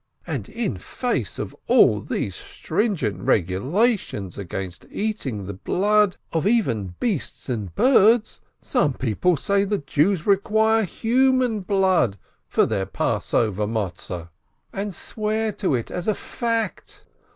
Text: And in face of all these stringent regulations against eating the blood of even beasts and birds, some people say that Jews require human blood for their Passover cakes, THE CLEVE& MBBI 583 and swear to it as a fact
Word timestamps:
And 0.25 0.49
in 0.49 0.77
face 0.77 1.37
of 1.37 1.55
all 1.67 1.99
these 1.99 2.35
stringent 2.35 3.19
regulations 3.21 4.35
against 4.35 4.87
eating 4.89 5.45
the 5.45 5.53
blood 5.53 6.17
of 6.33 6.47
even 6.47 6.95
beasts 6.99 7.49
and 7.49 7.75
birds, 7.75 8.41
some 8.59 8.93
people 8.95 9.37
say 9.37 9.63
that 9.63 9.85
Jews 9.85 10.25
require 10.25 10.85
human 10.85 11.59
blood 11.61 12.17
for 12.47 12.65
their 12.65 12.87
Passover 12.87 13.67
cakes, 13.67 13.73
THE 13.73 13.73
CLEVE& 13.73 13.73
MBBI 13.73 14.27
583 14.71 14.81
and 14.81 14.91
swear 14.95 15.51
to 15.51 15.75
it 15.75 15.91
as 15.91 16.07
a 16.07 16.15
fact 16.15 17.05